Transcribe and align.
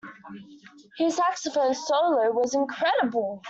His 0.97 1.17
saxophone 1.17 1.75
solo 1.75 2.31
was 2.31 2.55
incredible. 2.55 3.39